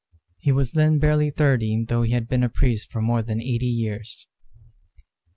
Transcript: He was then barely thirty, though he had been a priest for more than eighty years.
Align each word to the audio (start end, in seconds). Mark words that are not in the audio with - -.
He 0.39 0.51
was 0.51 0.71
then 0.71 0.97
barely 0.97 1.29
thirty, 1.29 1.85
though 1.87 2.01
he 2.01 2.11
had 2.11 2.27
been 2.27 2.41
a 2.41 2.49
priest 2.49 2.91
for 2.91 3.03
more 3.03 3.21
than 3.21 3.39
eighty 3.39 3.67
years. 3.67 4.25